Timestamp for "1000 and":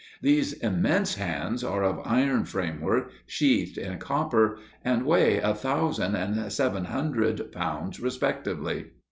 5.39-6.51